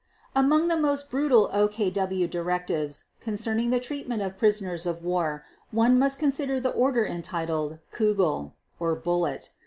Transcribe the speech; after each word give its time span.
Among 0.35 0.67
the 0.67 0.77
most 0.77 1.11
brutal 1.11 1.47
OKW 1.53 2.27
directives 2.27 3.03
concerning 3.19 3.69
the 3.69 3.79
treatment 3.79 4.23
of 4.23 4.35
prisoners 4.35 4.87
of 4.87 5.03
war 5.03 5.45
one 5.69 5.99
must 5.99 6.17
consider 6.17 6.59
the 6.59 6.71
order 6.71 7.05
entitled 7.05 7.77
"Kugel 7.93 8.53
(bullet)". 8.79 9.51